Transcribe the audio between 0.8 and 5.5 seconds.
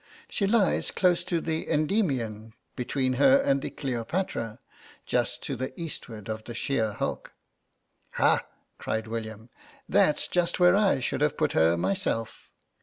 close to the 'Endymion,' between her and the 'Cleopatra,' just